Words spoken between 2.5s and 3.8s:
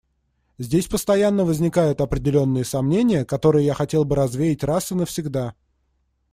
сомнения, которые я